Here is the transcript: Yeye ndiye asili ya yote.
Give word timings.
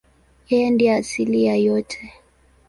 Yeye 0.49 0.67
ndiye 0.73 0.93
asili 0.99 1.39
ya 1.47 1.55
yote. 1.65 1.99